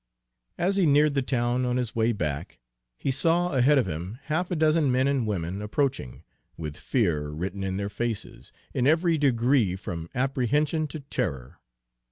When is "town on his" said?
1.21-1.95